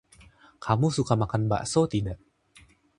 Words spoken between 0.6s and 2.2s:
Kamu suka makan bakso, tidak?